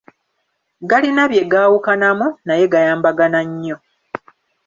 [0.89, 3.77] Galina bye gaawukanamu, naye gayambagana nnyo.